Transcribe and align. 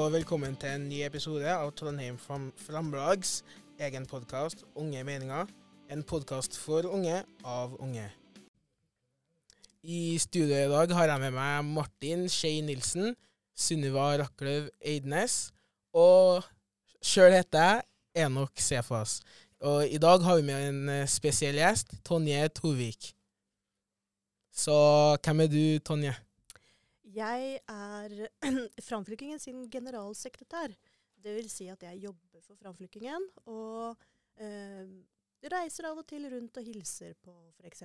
og 0.00 0.12
velkommen 0.14 0.54
til 0.56 0.70
en 0.72 0.84
ny 0.88 1.02
episode 1.04 1.44
av 1.52 1.74
Trondheim 1.76 2.14
Framblags 2.16 3.42
egen 3.84 4.06
podkast 4.08 4.62
Unge 4.80 5.02
meninger. 5.04 5.50
En 5.92 6.00
podkast 6.08 6.56
for 6.56 6.86
unge 6.88 7.18
av 7.44 7.74
unge. 7.84 8.06
I 9.84 10.16
studio 10.22 10.56
i 10.56 10.70
dag 10.72 10.94
har 10.96 11.10
jeg 11.10 11.22
med 11.26 11.36
meg 11.36 11.68
Martin 11.68 12.24
Skei 12.32 12.62
Nilsen, 12.64 13.12
Sunniva 13.52 14.06
Rakløv 14.22 14.70
Eidnes 14.80 15.50
og 15.92 16.48
sjøl 17.04 17.36
heter 17.36 17.66
jeg 17.66 18.24
Enok 18.24 18.56
Sefas. 18.56 19.18
Og 19.60 19.84
i 19.84 20.00
dag 20.00 20.24
har 20.24 20.40
vi 20.40 20.48
med 20.48 20.68
en 20.70 20.82
eh, 20.94 21.08
spesiell 21.10 21.60
gjest, 21.60 21.92
Tonje 22.08 22.48
Tovik. 22.56 23.12
Så 24.48 24.80
hvem 25.20 25.44
er 25.44 25.52
du, 25.52 25.64
Tonje? 25.84 26.16
Jeg 27.14 27.60
er 27.68 28.14
Framflykkingen 28.88 29.40
sin 29.42 29.64
generalsekretær. 29.72 30.74
Det 31.20 31.34
vil 31.36 31.48
si 31.52 31.66
at 31.72 31.82
jeg 31.84 32.02
jobber 32.06 32.40
for 32.44 32.56
Framflykkingen 32.60 33.26
og 33.50 33.96
eh, 34.40 34.86
reiser 35.52 35.88
av 35.90 35.98
og 36.00 36.06
til 36.08 36.24
rundt 36.32 36.56
og 36.60 36.64
hilser 36.64 37.12
på 37.24 37.34
f.eks. 37.58 37.82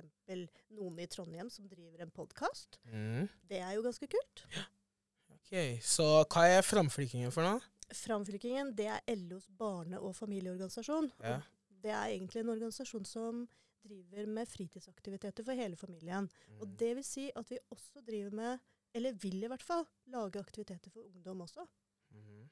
noen 0.76 0.98
i 1.02 1.08
Trondheim 1.10 1.50
som 1.52 1.68
driver 1.68 2.04
en 2.04 2.12
podkast. 2.16 2.78
Mm. 2.88 3.26
Det 3.48 3.60
er 3.60 3.74
jo 3.76 3.84
ganske 3.84 4.08
kult. 4.12 4.44
Ok, 5.36 5.52
Så 5.84 6.06
hva 6.32 6.46
er 6.48 6.64
Framflykkingen 6.66 7.32
for 7.34 7.44
noe? 7.46 7.60
Framflykkingen 7.94 8.72
det 8.78 8.88
er 8.90 9.04
LOs 9.14 9.46
barne- 9.58 10.00
og 10.02 10.16
familieorganisasjon. 10.18 11.10
Ja. 11.22 11.36
Det 11.82 11.92
er 11.92 12.08
egentlig 12.14 12.40
en 12.42 12.54
organisasjon 12.56 13.04
som 13.06 13.44
driver 13.86 14.26
med 14.26 14.48
fritidsaktiviteter 14.50 15.44
for 15.46 15.54
hele 15.54 15.76
familien. 15.78 16.26
Og 16.58 16.66
Mm. 16.66 16.76
det 16.80 16.94
vil 16.96 17.04
si 17.06 17.28
at 17.36 17.46
vi 17.50 17.58
også 17.70 18.02
driver 18.02 18.32
med, 18.34 18.58
eller 18.96 19.16
vil 19.22 19.42
i 19.44 19.50
hvert 19.52 19.64
fall, 19.64 19.84
lage 20.12 20.40
aktiviteter 20.40 20.92
for 20.92 21.04
ungdom 21.06 21.44
også. 21.46 21.66
Mhm. 22.16 22.46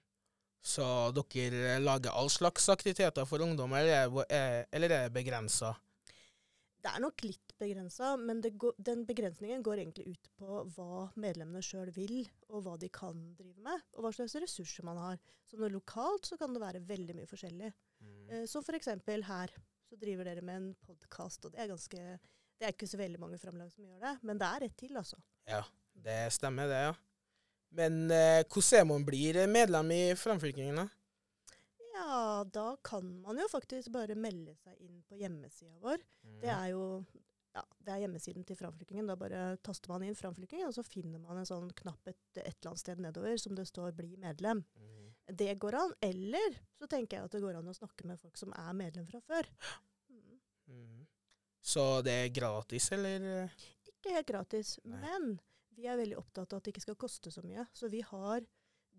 Så 0.65 0.85
dere 1.13 1.79
lager 1.83 2.15
all 2.17 2.31
slags 2.33 2.71
aktiviteter 2.73 3.27
for 3.29 3.43
ungdom, 3.45 3.75
eller 3.77 3.93
er 4.05 4.09
det- 4.09 4.69
eller 4.73 4.91
er 4.91 5.09
det 5.09 5.13
begrensa? 5.13 5.75
Det 6.85 6.93
er 6.93 7.01
nok 7.01 7.23
litt 7.25 7.53
begrensa, 7.59 8.11
men 8.21 8.43
går, 8.43 8.75
den 8.83 9.07
begrensningen 9.07 9.63
går 9.65 9.79
egentlig 9.81 10.07
ut 10.09 10.29
på 10.37 10.65
hva 10.75 11.11
medlemmene 11.17 11.63
sjøl 11.65 11.91
vil, 11.97 12.27
og 12.51 12.63
hva 12.65 12.79
de 12.79 12.91
kan 12.93 13.23
drive 13.39 13.57
med, 13.65 13.81
og 13.95 14.05
hva 14.05 14.13
slags 14.13 14.35
ressurser 14.37 14.85
man 14.85 14.97
har. 15.01 15.19
Så 15.49 15.57
når 15.57 15.73
lokalt 15.73 16.29
så 16.29 16.37
kan 16.39 16.53
det 16.53 16.61
være 16.61 16.85
veldig 16.85 17.17
mye 17.17 17.27
forskjellig. 17.31 17.73
Mm. 18.03 18.31
Eh, 18.31 18.45
så 18.45 18.61
f.eks. 18.63 18.87
her 18.87 19.49
så 19.89 19.97
driver 20.01 20.25
dere 20.25 20.43
med 20.43 20.57
en 20.57 20.75
podkast, 20.85 21.45
og 21.47 21.53
det 21.53 21.61
er 21.61 21.69
ganske 21.73 22.19
Det 22.57 22.69
er 22.69 22.73
ikke 22.73 22.87
så 22.87 22.97
veldig 22.97 23.19
mange 23.19 23.39
framlag 23.43 23.73
som 23.73 23.83
gjør 23.85 23.99
det, 24.01 24.13
men 24.23 24.39
det 24.39 24.47
er 24.47 24.65
ett 24.65 24.77
til, 24.79 24.93
altså. 24.97 25.17
Ja, 25.49 25.65
det 26.05 26.21
stemmer 26.37 26.71
det, 26.71 26.83
ja. 26.91 26.95
Men 27.75 28.05
eh, 28.13 28.45
hvordan 28.47 28.81
er 28.81 28.87
man 28.87 29.07
blir 29.07 29.41
medlem 29.51 29.91
i 29.91 30.03
Framflykkingen, 30.19 30.85
da? 30.85 30.89
Ja, 31.95 32.45
da 32.51 32.77
kan 32.83 33.07
man 33.23 33.39
jo 33.39 33.47
faktisk 33.51 33.93
bare 33.95 34.17
melde 34.19 34.55
seg 34.59 34.79
inn 34.83 35.01
på 35.07 35.19
hjemmesida 35.19 35.75
vår. 35.83 36.03
Det 36.43 36.51
er 36.51 36.73
jo 36.75 36.85
ja, 37.55 37.63
det 37.87 37.93
er 37.95 38.01
hjemmesiden 38.03 38.43
til 38.47 38.59
Framflykkingen. 38.59 39.07
Da 39.07 39.15
bare 39.19 39.43
taster 39.63 39.93
man 39.93 40.03
inn 40.03 40.17
Framflykkingen, 40.19 40.67
og 40.67 40.75
så 40.75 40.83
finner 40.87 41.23
man 41.23 41.39
en 41.39 41.49
sånn 41.49 41.71
knapp 41.79 42.11
et, 42.11 42.19
et 42.41 42.51
eller 42.51 42.73
annet 42.73 42.83
sted 42.83 43.03
nedover 43.03 43.39
som 43.39 43.55
det 43.55 43.67
står 43.71 43.95
'bli 43.95 44.17
medlem'. 44.19 44.65
Mm. 44.75 45.13
Det 45.39 45.55
går 45.63 45.79
an. 45.79 45.95
Eller 46.03 46.59
så 46.79 46.91
tenker 46.91 47.17
jeg 47.17 47.29
at 47.29 47.37
det 47.37 47.43
går 47.45 47.61
an 47.61 47.71
å 47.71 47.77
snakke 47.77 48.07
med 48.11 48.19
folk 48.21 48.37
som 48.37 48.53
er 48.59 48.73
medlem 48.75 49.07
fra 49.07 49.23
før. 49.23 49.51
Mm. 50.67 51.07
Så 51.63 52.03
det 52.03 52.13
er 52.13 52.35
gratis, 52.35 52.91
eller? 52.93 53.49
Ikke 53.87 54.19
helt 54.19 54.29
gratis, 54.29 54.79
Nei. 54.85 54.99
men 55.01 55.39
vi 55.77 55.89
er 55.91 55.99
veldig 56.01 56.19
opptatt 56.21 56.53
av 56.53 56.61
at 56.61 56.67
det 56.67 56.75
ikke 56.75 56.85
skal 56.87 57.01
koste 57.01 57.33
så 57.35 57.43
mye. 57.45 57.67
Så 57.77 57.91
vi 57.93 58.03
har 58.07 58.45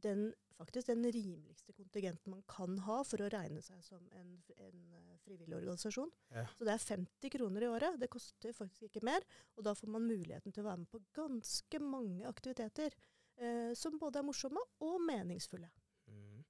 den, 0.04 0.28
faktisk 0.58 0.90
den 0.92 1.06
rimeligste 1.12 1.74
kontingenten 1.74 2.34
man 2.34 2.44
kan 2.50 2.78
ha 2.86 3.00
for 3.08 3.24
å 3.24 3.30
regne 3.32 3.64
seg 3.66 3.82
som 3.86 4.04
en, 4.20 4.36
en 4.58 4.82
eh, 4.98 5.16
frivillig 5.26 5.58
organisasjon. 5.58 6.12
Ja. 6.36 6.46
Så 6.58 6.68
det 6.68 6.76
er 6.76 6.86
50 6.86 7.34
kroner 7.38 7.66
i 7.66 7.72
året. 7.72 8.00
Det 8.02 8.12
koster 8.14 8.56
faktisk 8.56 8.90
ikke 8.90 9.06
mer. 9.08 9.26
Og 9.56 9.66
da 9.68 9.76
får 9.78 9.92
man 9.96 10.08
muligheten 10.08 10.54
til 10.54 10.66
å 10.66 10.70
være 10.70 10.84
med 10.84 10.92
på 10.92 11.04
ganske 11.18 11.82
mange 11.84 12.28
aktiviteter 12.30 12.92
eh, 12.92 13.74
som 13.78 14.00
både 14.02 14.22
er 14.22 14.28
morsomme 14.28 14.64
og 14.86 15.02
meningsfulle. 15.08 15.72
Mhm. 16.12 16.46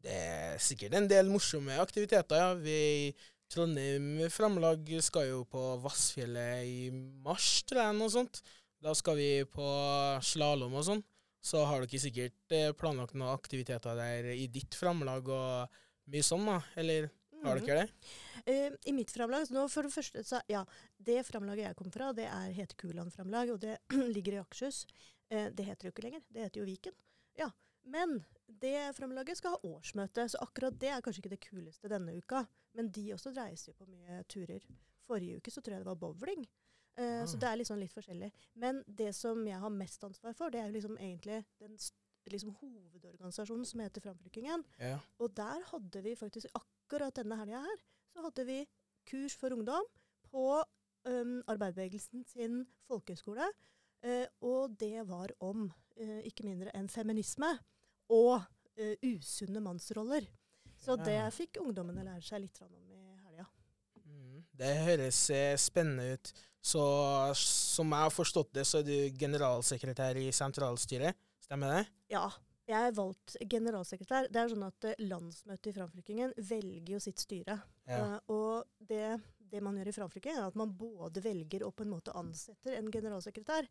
Det 0.00 0.14
er 0.16 0.62
sikkert 0.64 0.94
en 0.96 1.10
del 1.10 1.28
morsomme 1.28 1.74
aktiviteter, 1.82 2.40
ja. 2.40 2.54
Vi 2.56 2.78
i 2.80 3.12
Trondheim 3.50 4.30
Framlag 4.30 4.86
skal 5.02 5.26
jo 5.26 5.42
på 5.50 5.60
Vassfjellet 5.82 6.68
i 6.70 6.90
mars, 7.24 7.64
tror 7.68 7.82
jeg, 7.82 7.96
noe 7.98 8.12
sånt. 8.14 8.40
Da 8.80 8.94
skal 8.96 9.16
vi 9.20 9.30
på 9.44 9.64
slalåm 10.24 10.74
og 10.80 10.84
sånn. 10.86 11.02
Så 11.40 11.62
har 11.64 11.84
dere 11.84 12.00
sikkert 12.00 12.52
eh, 12.52 12.72
planlagt 12.76 13.14
noen 13.16 13.32
aktiviteter 13.32 13.96
der 13.96 14.28
i 14.34 14.46
ditt 14.52 14.76
framlag 14.76 15.28
og 15.32 15.80
mye 16.12 16.24
sånn, 16.26 16.44
da? 16.48 16.58
Eller 16.80 17.10
har 17.44 17.56
Mhm. 17.56 17.66
dere 17.66 17.86
det? 17.86 17.92
Uh, 18.46 18.76
I 18.86 18.92
mitt 18.92 19.10
framlag 19.12 19.48
nå 19.52 19.66
for 19.70 19.82
det 19.82 19.92
første, 19.92 20.22
så, 20.24 20.40
ja, 20.48 20.64
Det 21.02 21.24
framlaget 21.26 21.64
jeg 21.68 21.76
kom 21.76 21.90
fra, 21.90 22.12
det 22.12 22.26
er 22.26 22.52
heter 22.52 22.76
Kuland-framlag, 22.76 23.52
og 23.52 23.60
det 23.60 23.78
ligger 24.16 24.32
i 24.34 24.40
Akershus. 24.42 24.84
Uh, 25.32 25.48
det 25.50 25.64
heter 25.64 25.88
jo 25.88 25.92
ikke 25.92 26.04
lenger, 26.04 26.22
det 26.32 26.42
heter 26.44 26.60
jo 26.60 26.66
Viken. 26.66 26.92
Ja, 27.38 27.50
Men 27.86 28.24
det 28.46 28.94
framlaget 28.96 29.38
skal 29.38 29.52
ha 29.56 29.58
årsmøte, 29.64 30.28
så 30.28 30.36
akkurat 30.44 30.78
det 30.78 30.90
er 30.92 31.00
kanskje 31.00 31.22
ikke 31.24 31.30
det 31.36 31.40
kuleste 31.48 31.88
denne 31.88 32.12
uka. 32.18 32.46
Men 32.74 32.90
de 32.90 33.12
også 33.14 33.32
dreier 33.32 33.56
seg 33.56 33.74
på 33.78 33.86
mye 33.88 34.22
turer. 34.28 34.60
Forrige 35.06 35.38
uke 35.40 35.50
så 35.50 35.62
tror 35.62 35.72
jeg 35.78 35.80
det 35.80 35.86
var 35.88 35.96
bowling. 35.96 36.44
Eh, 37.00 37.22
Ah. 37.22 37.26
Så 37.26 37.40
det 37.40 37.48
er 37.48 37.56
liksom 37.60 37.80
litt 37.80 37.94
forskjellig. 37.94 38.30
Men 38.54 38.82
det 38.86 39.14
som 39.16 39.40
jeg 39.46 39.58
har 39.58 39.72
mest 39.72 40.04
ansvar 40.04 40.36
for, 40.36 40.50
det 40.52 40.60
er 40.60 40.68
jo 40.68 40.76
liksom 40.76 40.98
egentlig 40.98 41.44
den 41.60 41.78
liksom 42.30 42.52
hovedorganisasjonen 42.60 43.64
som 43.66 43.80
heter 43.80 44.04
Framflykkingen. 44.04 44.64
Ja. 44.78 44.98
Og 45.18 45.32
der 45.36 45.64
hadde 45.72 46.02
vi 46.04 46.14
faktisk 46.14 46.46
akkurat 46.54 47.16
denne 47.16 47.38
helga 47.40 47.62
her, 47.64 47.82
så 48.12 48.22
hadde 48.26 48.44
vi 48.46 48.60
kurs 49.08 49.34
for 49.34 49.54
ungdom 49.56 49.86
på 50.30 50.44
um, 51.08 51.40
arbeiderbevegelsen 51.48 52.24
sin 52.28 52.66
folkehøgskole. 52.86 53.48
Uh, 54.04 54.26
og 54.40 54.76
det 54.80 55.08
var 55.08 55.32
om 55.40 55.70
uh, 56.00 56.20
ikke 56.28 56.46
mindre 56.46 56.70
enn 56.76 56.88
feminisme 56.88 57.50
og 58.10 58.40
eh, 58.76 58.96
usunne 59.06 59.60
mannsroller. 59.62 60.26
Så 60.80 60.96
det 60.98 61.18
fikk 61.36 61.60
ungdommene 61.62 62.02
lære 62.06 62.24
seg 62.24 62.42
litt 62.42 62.60
om. 62.64 62.72
Det 64.60 64.76
høres 64.84 65.18
eh, 65.32 65.56
spennende 65.60 66.14
ut. 66.14 66.32
Så 66.60 66.82
som 67.40 67.92
jeg 67.94 68.04
har 68.04 68.12
forstått 68.12 68.52
det, 68.58 68.66
så 68.68 68.82
er 68.82 68.88
du 68.88 69.18
generalsekretær 69.18 70.18
i 70.20 70.28
sentralstyret. 70.36 71.16
Stemmer 71.40 71.78
det? 71.78 71.84
Ja. 72.12 72.28
Jeg 72.70 72.86
er 72.86 72.94
valgt 72.94 73.34
generalsekretær. 73.50 74.28
Det 74.30 74.38
er 74.38 74.50
sånn 74.52 74.66
at 74.68 74.86
eh, 74.86 75.00
Landsmøtet 75.02 75.72
i 75.72 75.74
Framflykkingen 75.74 76.34
velger 76.50 76.92
jo 76.94 77.00
sitt 77.02 77.18
styre. 77.18 77.56
Ja. 77.88 77.98
Uh, 77.98 78.34
og 78.36 78.84
det, 78.86 79.16
det 79.50 79.62
man 79.64 79.80
gjør 79.80 79.90
i 79.90 79.94
Framflykkingen, 79.96 80.38
er 80.38 80.52
at 80.52 80.58
man 80.60 80.76
både 80.78 81.24
velger 81.24 81.64
og 81.66 81.74
på 81.74 81.86
en 81.86 81.90
måte 81.96 82.14
ansetter 82.14 82.76
en 82.78 82.92
generalsekretær. 82.94 83.66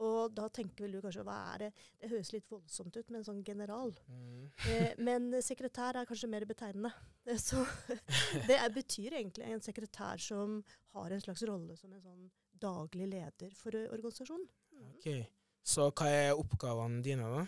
Og 0.00 0.32
da 0.32 0.46
tenker 0.48 0.86
vel 0.86 0.96
du 0.96 1.02
kanskje 1.04 1.24
hva 1.26 1.36
er 1.52 1.64
det 1.64 1.70
Det 2.00 2.10
høres 2.12 2.32
litt 2.32 2.48
voldsomt 2.50 2.96
ut 2.96 3.10
med 3.10 3.20
en 3.20 3.26
sånn 3.30 3.44
general. 3.46 3.94
Mm. 4.08 4.48
Eh, 4.70 4.92
men 5.02 5.32
sekretær 5.42 5.96
er 5.98 6.08
kanskje 6.08 6.28
mer 6.30 6.44
betegnende. 6.48 6.92
Eh, 7.26 7.38
Så 7.40 7.62
det 8.48 8.56
er, 8.56 8.68
betyr 8.74 9.16
egentlig 9.18 9.48
en 9.48 9.64
sekretær 9.64 10.20
som 10.22 10.60
har 10.94 11.12
en 11.12 11.22
slags 11.22 11.44
rolle 11.48 11.76
som 11.78 11.92
en 11.92 12.04
sånn 12.04 12.26
daglig 12.60 13.08
leder 13.10 13.54
for 13.56 13.76
eh, 13.76 13.88
organisasjonen. 13.92 14.48
Mm. 14.76 14.90
Ok. 14.96 15.08
Så 15.70 15.90
hva 15.92 16.08
er 16.08 16.38
oppgavene 16.38 17.02
dine, 17.04 17.28
da? 17.28 17.46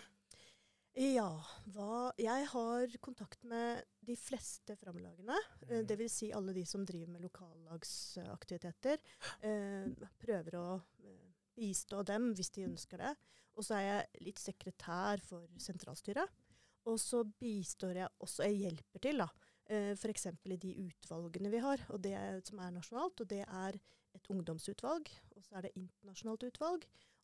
Ja, 0.93 1.29
hva 1.73 2.11
Jeg 2.21 2.45
har 2.51 2.91
kontakt 3.01 3.41
med 3.49 3.81
de 4.05 4.13
fleste 4.19 4.75
framlagene. 4.77 5.37
Mm. 5.65 5.87
Dvs. 5.89 6.17
si 6.19 6.29
alle 6.35 6.53
de 6.53 6.65
som 6.69 6.85
driver 6.85 7.09
med 7.15 7.23
lokallagsaktiviteter. 7.25 9.01
Eh, 9.41 9.89
prøver 10.21 10.59
å 10.59 10.67
eh, 10.77 11.32
bistå 11.55 12.03
dem 12.07 12.31
hvis 12.37 12.49
de 12.55 12.65
ønsker 12.67 12.97
det. 12.97 13.13
Og 13.55 13.63
så 13.67 13.77
er 13.77 13.85
jeg 13.87 14.23
litt 14.27 14.39
sekretær 14.41 15.21
for 15.21 15.47
sentralstyret. 15.61 16.29
Og 16.89 16.97
så 16.99 17.23
bistår 17.39 17.95
jeg 18.01 18.09
også, 18.19 18.43
jeg 18.49 18.57
hjelper 18.65 18.99
til, 19.05 19.21
da. 19.23 19.27
Eh, 19.71 19.91
F.eks. 19.95 20.25
i 20.45 20.57
de 20.59 20.73
utvalgene 20.89 21.51
vi 21.53 21.61
har, 21.63 21.79
og 21.89 22.01
det 22.03 22.17
som 22.47 22.59
er 22.59 22.73
nasjonalt. 22.75 23.21
Og 23.21 23.29
det 23.29 23.43
er 23.45 23.77
et 24.13 24.27
ungdomsutvalg, 24.29 25.07
og 25.35 25.45
så 25.45 25.55
er 25.57 25.61
det 25.67 25.75
internasjonalt 25.79 26.43
utvalg. 26.49 26.83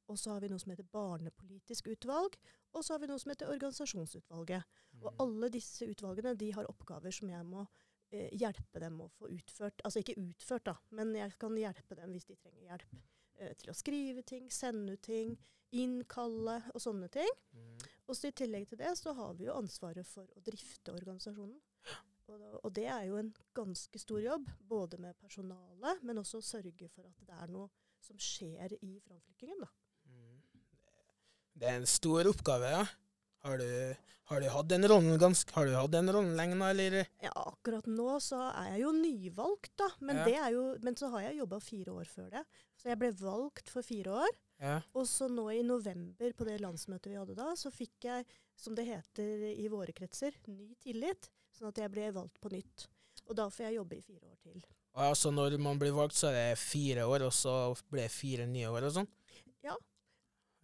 Og 0.10 0.18
så 0.18 0.32
har 0.34 0.40
vi 0.42 0.48
noe 0.50 0.58
som 0.62 0.72
heter 0.72 0.88
barnepolitisk 0.90 1.88
utvalg, 1.92 2.38
og 2.74 2.82
så 2.86 2.96
har 2.96 3.04
vi 3.04 3.10
noe 3.12 3.20
som 3.22 3.30
heter 3.30 3.52
organisasjonsutvalget. 3.52 4.64
Og 5.02 5.12
Mhm. 5.12 5.20
alle 5.20 5.50
disse 5.50 5.86
utvalgene 5.86 6.38
de 6.38 6.52
har 6.54 6.66
oppgaver 6.66 7.12
som 7.14 7.30
jeg 7.30 7.46
må 7.46 7.68
eh, 8.12 8.30
hjelpe 8.34 8.80
dem 8.80 9.02
å 9.02 9.10
få 9.20 9.28
utført. 9.30 9.82
Altså 9.86 10.00
ikke 10.02 10.18
utført, 10.18 10.64
da, 10.66 10.76
men 10.90 11.14
jeg 11.14 11.38
kan 11.38 11.54
hjelpe 11.56 11.96
dem 11.96 12.12
hvis 12.12 12.26
de 12.26 12.36
trenger 12.36 12.64
hjelp. 12.72 12.96
Eh, 13.40 13.56
til 13.60 13.72
å 13.72 13.78
skrive 13.78 14.24
ting, 14.28 14.50
sende 14.52 14.98
ut 14.98 15.04
ting, 15.06 15.36
innkalle 15.80 16.58
og 16.74 16.84
sånne 16.84 17.08
ting. 17.14 17.30
Mm. 17.56 17.88
Og 18.10 18.18
så 18.18 18.30
I 18.30 18.36
tillegg 18.36 18.68
til 18.70 18.80
det 18.82 18.92
så 19.00 19.14
har 19.16 19.36
vi 19.38 19.48
jo 19.48 19.56
ansvaret 19.56 20.08
for 20.08 20.28
å 20.36 20.44
drifte 20.44 20.96
organisasjonen. 20.96 21.60
Og, 22.30 22.42
og 22.62 22.72
det 22.76 22.86
er 22.92 23.08
jo 23.08 23.18
en 23.18 23.32
ganske 23.58 24.02
stor 24.02 24.20
jobb, 24.22 24.50
både 24.70 25.00
med 25.02 25.18
personalet, 25.18 26.04
men 26.06 26.20
også 26.22 26.42
å 26.42 26.46
sørge 26.46 26.90
for 26.94 27.08
at 27.08 27.24
det 27.26 27.38
er 27.42 27.54
noe 27.54 27.70
som 28.06 28.20
skjer 28.22 28.76
i 28.78 28.92
framflykkingen. 29.06 29.64
da. 29.64 29.70
Mm. 30.10 30.36
Det 31.60 31.70
er 31.70 31.80
en 31.80 31.90
stor 31.90 32.30
oppgave, 32.30 32.74
ja. 32.76 32.84
Har 33.46 33.58
du, 33.58 33.96
har 34.30 34.42
du 34.44 34.48
hatt 34.52 34.68
den 34.68 34.84
rollen 34.92 35.16
ganske 35.20 35.54
Har 35.56 35.66
du 35.66 35.76
hatt 35.78 35.94
den 35.94 36.12
rollen 36.12 36.36
lenge 36.36 36.58
nå, 36.60 36.66
eller? 36.74 36.98
Ja, 37.24 37.32
akkurat 37.46 37.88
nå 37.88 38.18
så 38.24 38.42
er 38.50 38.74
jeg 38.74 38.82
jo 38.84 38.92
nyvalgt, 38.98 39.72
da. 39.80 39.88
Men, 40.04 40.20
Ja. 40.20 40.26
det 40.26 40.54
jo, 40.58 40.64
men 40.84 40.96
så 41.00 41.10
har 41.14 41.22
jeg 41.30 41.40
jobba 41.40 41.60
fire 41.64 41.96
år 42.02 42.10
før 42.12 42.30
det. 42.36 42.44
Så 42.76 42.90
jeg 42.92 43.00
ble 43.00 43.12
valgt 43.22 43.70
for 43.72 43.82
fire 43.86 44.18
år. 44.26 44.38
Ja. 44.60 44.82
Og 44.94 45.08
så 45.08 45.30
nå 45.32 45.48
i 45.56 45.64
november, 45.64 46.34
på 46.36 46.46
det 46.48 46.60
landsmøtet 46.60 47.14
vi 47.14 47.20
hadde 47.20 47.36
da, 47.38 47.54
så 47.56 47.72
fikk 47.72 48.04
jeg, 48.10 48.26
som 48.60 48.76
det 48.76 48.86
heter 48.90 49.46
i 49.56 49.68
våre 49.72 49.96
kretser, 49.96 50.36
ny 50.52 50.76
tillit. 50.84 51.30
Sånn 51.56 51.72
at 51.72 51.80
jeg 51.80 51.92
ble 51.92 52.12
valgt 52.12 52.40
på 52.44 52.52
nytt. 52.52 52.88
Og 53.30 53.36
da 53.40 53.48
får 53.48 53.70
jeg 53.70 53.80
jobbe 53.80 53.98
i 53.98 54.02
fire 54.04 54.28
år 54.28 54.38
til. 54.44 54.60
Og 54.98 55.02
altså 55.06 55.32
når 55.32 55.56
man 55.62 55.80
blir 55.80 55.94
valgt, 55.96 56.18
så 56.20 56.28
er 56.28 56.52
det 56.52 56.60
fire 56.60 57.06
år, 57.08 57.24
og 57.28 57.32
så 57.36 57.56
blir 57.90 58.04
det 58.08 58.12
fire 58.12 58.48
nye 58.50 58.68
år 58.68 58.88
og 58.90 58.96
sånn? 59.00 59.10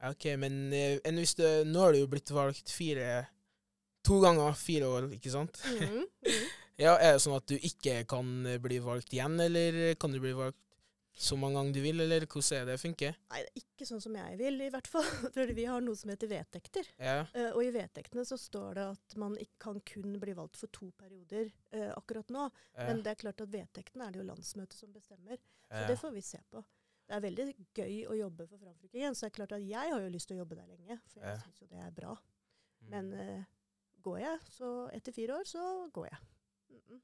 OK, 0.04 0.28
men 0.42 0.74
eh, 0.76 1.00
enn 1.08 1.22
hvis 1.22 1.38
det, 1.40 1.52
Nå 1.70 1.80
har 1.80 1.96
du 1.96 2.02
jo 2.02 2.12
blitt 2.12 2.32
valgt 2.36 2.72
fire 2.74 3.24
To 4.06 4.20
ganger 4.22 4.54
fire 4.60 4.90
år, 4.92 5.08
ikke 5.16 5.32
sant? 5.34 5.62
Mm 5.66 5.80
-hmm. 5.88 6.44
Ja, 6.78 6.98
Er 7.00 7.16
det 7.16 7.24
sånn 7.24 7.38
at 7.38 7.48
du 7.48 7.56
ikke 7.56 8.04
kan 8.04 8.46
eh, 8.46 8.60
bli 8.60 8.80
valgt 8.80 9.14
igjen, 9.14 9.40
eller 9.40 9.96
kan 9.96 10.12
du 10.12 10.20
bli 10.20 10.34
valgt 10.36 10.60
så 11.16 11.38
mange 11.40 11.56
ganger 11.56 11.74
du 11.74 11.80
vil, 11.80 12.02
eller 12.04 12.26
hvordan 12.28 12.58
er 12.58 12.66
det 12.66 12.76
funker? 12.82 13.16
Nei, 13.32 13.42
det 13.46 13.52
er 13.54 13.62
ikke 13.62 13.88
sånn 13.88 14.02
som 14.04 14.16
jeg 14.20 14.38
vil, 14.40 14.58
i 14.66 14.70
hvert 14.74 14.88
fall. 14.92 15.06
For 15.36 15.54
vi 15.56 15.66
har 15.70 15.84
noe 15.84 15.96
som 15.96 16.12
heter 16.12 16.28
vedtekter. 16.28 16.90
Ja. 17.00 17.22
Uh, 17.32 17.52
og 17.54 17.62
i 17.64 17.72
vedtektene 17.72 18.26
så 18.28 18.38
står 18.40 18.76
det 18.76 18.88
at 18.98 19.16
man 19.22 19.38
ikke 19.40 19.62
kan 19.70 19.80
kun 19.94 20.20
bli 20.20 20.36
valgt 20.36 20.60
for 20.60 20.72
to 20.76 20.90
perioder 21.00 21.48
uh, 21.72 21.94
akkurat 21.96 22.34
nå. 22.36 22.50
ja, 22.76 22.90
Men 22.90 23.04
det 23.06 23.14
er 23.14 23.22
klart 23.24 23.46
at 23.46 23.54
vedtektene 23.54 24.10
er 24.10 24.16
det 24.16 24.20
jo 24.24 24.28
landsmøtet 24.28 24.76
som 24.76 24.92
bestemmer. 24.92 25.40
Så 25.70 25.86
ja. 25.86 25.88
det 25.88 25.98
får 26.04 26.12
vi 26.18 26.26
se 26.26 26.42
på. 26.52 26.66
Det 27.06 27.14
er 27.16 27.22
veldig 27.22 27.46
gøy 27.78 27.98
å 28.10 28.16
jobbe 28.18 28.48
for 28.50 28.62
Framfylkingen, 28.62 29.16
så 29.16 29.26
det 29.26 29.32
er 29.32 29.36
klart 29.36 29.52
at 29.58 29.66
jeg 29.66 29.92
har 29.94 30.02
jo 30.02 30.14
lyst 30.14 30.30
til 30.30 30.38
å 30.38 30.42
jobbe 30.42 30.58
der 30.58 30.72
lenge. 30.72 31.00
For 31.12 31.22
jeg 31.22 31.36
Ja. 31.36 31.42
syns 31.44 31.62
jo 31.62 31.68
det 31.70 31.82
er 31.84 31.92
bra. 31.92 32.16
Mm. 32.82 32.88
Men 32.94 33.12
uh, 33.14 33.44
går 34.02 34.18
jeg, 34.24 34.40
så 34.56 34.72
etter 34.94 35.14
fire 35.14 35.38
år, 35.40 35.46
så 35.50 35.66
går 35.94 36.08
jeg. 36.10 36.18
Mm 36.70 36.82
-mm. 36.82 37.02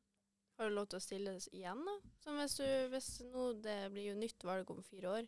Har 0.58 0.70
du 0.70 0.76
lov 0.76 0.88
til 0.88 0.98
å 0.98 1.02
stille 1.02 1.40
igjen, 1.54 1.86
da? 1.86 1.96
Som 2.20 2.38
hvis 2.38 2.56
du 2.58 2.66
hvis 2.90 3.22
nå 3.22 3.62
det 3.62 3.92
blir 3.92 4.10
jo 4.10 4.16
nytt 4.16 4.44
valg 4.44 4.70
om 4.72 4.84
fire 4.84 5.10
år, 5.10 5.28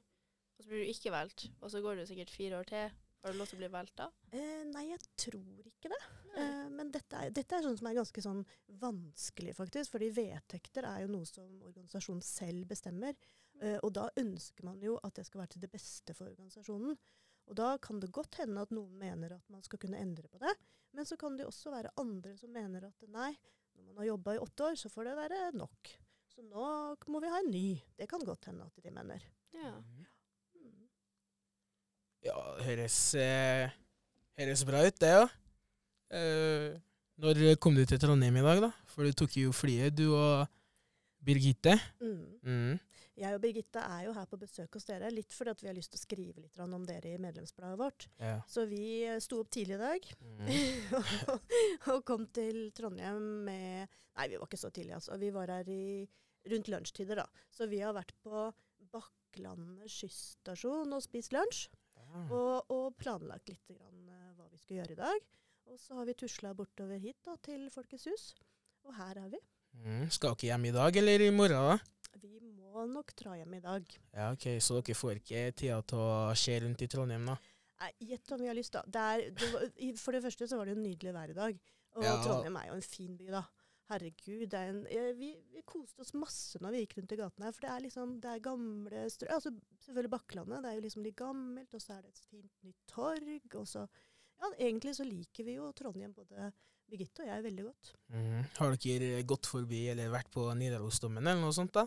og 0.57 0.63
så 0.63 0.69
blir 0.69 0.83
du 0.83 0.91
ikke 0.91 1.11
valgt, 1.11 1.49
og 1.61 1.71
så 1.71 1.81
går 1.81 1.95
det 1.95 2.07
sikkert 2.07 2.29
fire 2.29 2.59
år 2.59 2.63
til. 2.63 2.91
Har 3.23 3.31
du 3.31 3.37
lov 3.37 3.47
til 3.47 3.55
å 3.55 3.61
bli 3.61 3.67
valgt 3.71 3.95
da? 3.95 4.09
Eh, 4.35 4.63
nei, 4.67 4.89
jeg 4.89 4.99
tror 5.15 5.67
ikke 5.69 5.89
det. 5.93 6.01
Eh, 6.35 6.69
men 6.69 6.91
dette 6.91 7.15
er, 7.15 7.29
dette 7.29 7.55
er 7.55 7.63
sånn 7.63 7.77
som 7.79 7.87
er 7.87 7.95
ganske 7.95 8.21
sånn 8.25 8.41
vanskelig, 8.81 9.55
faktisk. 9.55 9.93
Fordi 9.93 10.09
vedtekter 10.09 10.83
er 10.89 11.05
jo 11.05 11.07
noe 11.13 11.25
som 11.25 11.61
organisasjonen 11.63 12.21
selv 12.21 12.67
bestemmer. 12.67 13.15
Eh, 13.61 13.77
og 13.81 13.93
da 13.95 14.07
ønsker 14.19 14.65
man 14.65 14.81
jo 14.83 14.97
at 15.03 15.15
det 15.17 15.27
skal 15.27 15.43
være 15.43 15.55
til 15.55 15.65
det 15.65 15.71
beste 15.73 16.15
for 16.17 16.31
organisasjonen. 16.31 16.95
Og 17.51 17.57
da 17.59 17.73
kan 17.83 17.99
det 17.99 18.13
godt 18.15 18.39
hende 18.39 18.63
at 18.63 18.71
noen 18.73 18.95
mener 18.99 19.35
at 19.35 19.51
man 19.51 19.63
skal 19.65 19.81
kunne 19.81 19.99
endre 19.99 20.29
på 20.31 20.39
det. 20.41 20.53
Men 20.95 21.07
så 21.09 21.17
kan 21.19 21.35
det 21.37 21.47
også 21.49 21.73
være 21.73 21.91
andre 21.99 22.35
som 22.39 22.53
mener 22.53 22.87
at 22.87 23.05
nei, 23.11 23.33
når 23.73 23.85
man 23.89 24.01
har 24.01 24.11
jobba 24.13 24.35
i 24.35 24.41
åtte 24.43 24.67
år, 24.69 24.79
så 24.79 24.91
får 24.93 25.09
det 25.09 25.19
være 25.19 25.39
nok. 25.57 25.93
Så 26.33 26.45
nå 26.45 26.67
må 27.13 27.21
vi 27.21 27.29
ha 27.29 27.41
en 27.41 27.51
ny. 27.53 27.67
Det 27.97 28.07
kan 28.09 28.23
godt 28.25 28.49
hende 28.49 28.65
at 28.65 28.83
de 28.85 28.93
mener. 28.93 29.25
Ja. 29.53 29.73
Mm. 30.57 30.87
Ja, 32.23 32.37
det 32.57 32.67
høres, 32.69 32.97
eh, 33.19 33.73
høres 34.39 34.63
bra 34.65 34.85
ut, 34.87 34.99
det, 35.01 35.11
ja. 35.11 35.27
Eh, 36.13 36.79
når 37.21 37.55
kom 37.61 37.75
du 37.75 37.83
til 37.85 37.99
Trondheim 38.01 38.37
i 38.37 38.45
dag, 38.45 38.61
da? 38.63 38.71
For 38.89 39.05
du 39.05 39.13
tok 39.17 39.35
jo 39.37 39.53
flyet, 39.53 39.97
du 39.97 40.13
og 40.15 40.47
Birgitte. 41.23 41.75
Mm. 42.01 42.39
Mm. 42.43 42.79
Jeg 43.19 43.37
og 43.37 43.43
Birgitte 43.43 43.81
er 43.85 44.07
jo 44.07 44.13
her 44.15 44.25
på 44.29 44.39
besøk 44.41 44.73
hos 44.73 44.87
dere, 44.87 45.11
litt 45.13 45.35
fordi 45.35 45.53
vi 45.61 45.69
har 45.69 45.77
lyst 45.77 45.91
til 45.93 45.99
å 45.99 46.01
skrive 46.01 46.41
litt 46.41 46.57
om 46.63 46.85
dere 46.87 47.11
i 47.13 47.19
medlemsbladet 47.21 47.77
vårt. 47.77 48.07
Ja. 48.17 48.39
Så 48.49 48.65
vi 48.69 49.03
eh, 49.05 49.19
sto 49.21 49.43
opp 49.43 49.51
tidlig 49.53 49.77
i 49.77 49.83
dag 49.83 50.09
Mm. 50.23 50.47
og 51.93 52.01
kom 52.07 52.25
til 52.33 52.71
Trondheim 52.75 53.45
med 53.45 53.91
Nei, 54.17 54.25
vi 54.31 54.37
var 54.39 54.47
ikke 54.47 54.59
så 54.59 54.71
tidlig, 54.73 54.95
altså. 54.97 55.17
Vi 55.21 55.29
var 55.33 55.51
her 55.53 55.69
i, 55.69 56.07
rundt 56.49 56.69
lunsjtider, 56.73 57.21
da. 57.21 57.45
Så 57.53 57.67
vi 57.69 57.79
har 57.83 57.93
vært 57.95 58.13
på 58.25 58.47
Bakklandet 58.93 59.93
skysstasjon 59.93 60.93
og 60.93 61.05
spist 61.05 61.33
lunsj. 61.33 61.67
Ja. 61.97 62.25
Og, 62.27 62.73
og 62.73 62.97
planlagt 63.01 63.49
litt 63.49 63.69
grann, 63.69 64.03
eh, 64.09 64.33
hva 64.37 64.49
vi 64.49 64.59
skulle 64.61 64.81
gjøre 64.81 64.97
i 64.97 65.01
dag. 65.01 65.31
Og 65.71 65.79
så 65.79 65.97
har 65.97 66.09
vi 66.09 66.17
tusla 66.17 66.53
bortover 66.57 67.01
hit 67.01 67.21
da, 67.25 67.37
til 67.45 67.69
Folkets 67.73 68.09
hus. 68.09 68.29
Og 68.85 68.97
her 68.97 69.21
er 69.21 69.33
vi. 69.33 69.41
Mm. 69.79 70.09
Skal 70.13 70.35
dere 70.35 70.53
hjem 70.53 70.69
i 70.69 70.75
dag, 70.75 71.01
eller 71.01 71.25
i 71.25 71.33
morgen? 71.33 71.71
da? 71.71 72.02
Vi 72.21 72.39
må 72.41 72.85
nok 72.89 73.13
dra 73.19 73.35
hjem 73.39 73.55
i 73.57 73.63
dag. 73.63 73.95
Ja, 74.13 74.29
ok, 74.33 74.45
Så 74.61 74.79
dere 74.81 74.97
får 74.97 75.19
ikke 75.21 75.43
tida 75.57 75.79
til 75.87 76.01
å 76.03 76.35
se 76.37 76.59
rundt 76.63 76.83
i 76.85 76.89
Trondheim, 76.91 77.25
da? 77.31 77.37
Nei, 77.83 77.91
Gjett 78.11 78.31
om 78.35 78.43
vi 78.43 78.47
har 78.47 78.57
lyst, 78.57 78.75
da. 78.75 78.83
Det 78.85 79.03
er, 79.13 79.25
det 79.33 79.49
var, 79.53 79.65
for 79.99 80.15
det 80.15 80.23
første 80.23 80.47
så 80.47 80.59
var 80.59 80.69
det 80.69 80.75
jo 80.75 80.83
nydelig 80.83 81.13
vær 81.15 81.33
i 81.33 81.37
dag. 81.37 81.59
Og 81.97 82.05
Ja. 82.05 82.15
Trondheim 82.23 82.57
er 82.61 82.69
jo 82.69 82.77
en 82.77 82.85
fin 82.85 83.17
by, 83.17 83.29
da. 83.33 83.43
Herregud. 83.91 84.53
Er 84.55 84.69
en, 84.71 84.81
eh, 84.87 85.11
vi, 85.17 85.33
vi 85.51 85.61
koste 85.67 86.01
oss 86.05 86.13
masse 86.15 86.61
når 86.63 86.71
vi 86.71 86.83
gikk 86.85 86.97
rundt 86.99 87.15
i 87.15 87.19
gatene 87.19 87.49
her. 87.49 87.55
For 87.55 87.65
det 87.65 87.71
er 87.73 87.83
liksom, 87.83 88.13
det 88.23 88.29
er 88.31 88.45
gamle 88.45 89.03
strø... 89.11 89.27
Altså 89.35 89.51
selvfølgelig 89.83 90.13
Bakklandet. 90.13 90.63
Det 90.63 90.69
er 90.71 90.77
jo 90.77 90.85
liksom 90.85 91.03
litt 91.03 91.17
gammelt. 91.19 91.73
Og 91.75 91.83
så 91.83 91.97
er 91.97 92.05
det 92.05 92.13
et 92.13 92.23
fint 92.29 92.53
nytt 92.63 92.85
torg. 92.93 93.49
Og 93.59 93.67
så 93.67 93.87
Ja, 94.43 94.49
egentlig 94.57 94.95
så 94.97 95.05
liker 95.07 95.45
vi 95.47 95.57
jo 95.57 95.71
Trondheim, 95.75 96.13
både 96.15 96.51
Birgitte 96.89 97.23
og 97.23 97.29
jeg, 97.29 97.43
veldig 97.45 97.63
godt. 97.67 97.91
Mm. 98.11 98.39
Har 98.57 98.73
dere 98.85 99.21
gått 99.27 99.47
forbi 99.47 99.85
eller 99.93 100.11
vært 100.11 100.31
på 100.33 100.43
Nidarosdomen 100.57 101.23
eller 101.23 101.41
noe 101.41 101.55
sånt, 101.55 101.71
da? 101.75 101.85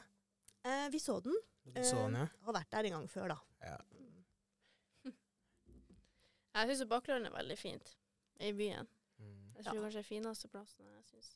Eh, 0.67 0.89
vi 0.93 0.99
så 1.03 1.21
den. 1.23 1.37
Så 1.85 1.97
den, 2.07 2.17
ja? 2.21 2.27
Har 2.47 2.55
vært 2.57 2.71
der 2.75 2.89
en 2.89 2.97
gang 2.99 3.07
før, 3.11 3.29
da. 3.35 3.39
Ja. 3.63 3.77
Jeg 6.57 6.71
syns 6.71 6.89
Bakklandet 6.91 7.31
er 7.33 7.37
veldig 7.37 7.57
fint 7.61 7.91
i 8.41 8.53
byen. 8.57 8.89
Mm. 9.21 9.35
Jeg 9.57 9.65
tror 9.67 9.75
Ja. 9.77 9.83
kanskje 9.83 9.99
det 10.01 10.05
er 10.05 10.09
fineste 10.09 10.49
plassen. 10.49 10.87
jeg 10.87 11.05
synes. 11.11 11.31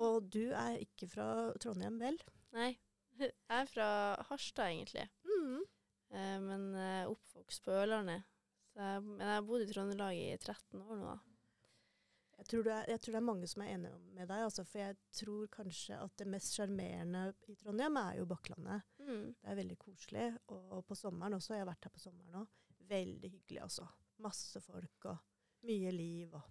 Og 0.00 0.30
du 0.32 0.50
er 0.56 0.78
ikke 0.80 1.08
fra 1.08 1.52
Trondheim, 1.60 1.98
vel? 2.00 2.18
Nei, 2.52 2.78
jeg 3.20 3.32
er 3.48 3.66
fra 3.68 3.88
Harstad, 4.28 4.70
egentlig. 4.72 5.08
Mm. 5.24 5.62
Eh, 6.10 6.38
men 6.40 6.74
eh, 6.74 7.06
oppvokst 7.10 7.62
på 7.64 7.70
Ørlandet. 7.72 8.22
Jeg, 8.76 9.02
men 9.02 9.18
jeg 9.20 9.28
har 9.34 9.42
bodd 9.42 9.62
i 9.64 9.72
Trøndelag 9.72 10.16
i 10.16 10.36
13 10.38 10.80
år 10.80 10.96
nå. 10.96 11.14
da. 11.14 11.18
Jeg 12.50 12.64
tror, 12.64 12.72
er, 12.74 12.86
jeg 12.90 13.00
tror 13.00 13.14
det 13.14 13.18
er 13.20 13.26
mange 13.28 13.46
som 13.46 13.62
er 13.62 13.68
enige 13.76 13.98
med 14.16 14.26
deg, 14.26 14.40
altså, 14.42 14.64
for 14.66 14.80
jeg 14.82 14.96
tror 15.14 15.50
kanskje 15.54 15.98
at 16.02 16.14
det 16.18 16.26
mest 16.26 16.56
sjarmerende 16.56 17.20
i 17.46 17.54
Trondheim 17.54 17.98
er 18.00 18.16
jo 18.18 18.24
Bakklandet. 18.26 18.82
Mm. 18.98 19.28
Det 19.38 19.52
er 19.52 19.58
veldig 19.60 19.76
koselig. 19.78 20.24
Og, 20.50 20.64
og 20.80 20.80
på 20.88 20.96
sommeren 20.98 21.36
også. 21.38 21.54
Jeg 21.54 21.62
har 21.62 21.68
vært 21.70 21.86
her 21.86 21.94
på 21.94 22.02
sommeren 22.02 22.40
òg. 22.42 22.48
Veldig 22.90 23.30
hyggelig, 23.36 23.60
altså. 23.68 23.86
Masse 24.20 24.58
folk 24.64 25.06
og 25.12 25.20
mye 25.68 25.92
liv 25.94 26.34
og 26.34 26.42